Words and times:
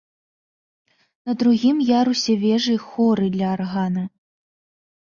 На 1.27 1.31
другім 1.43 1.77
ярусе 2.01 2.33
вежы 2.45 2.75
хоры 2.87 3.25
для 3.39 3.47
аргана. 3.61 4.03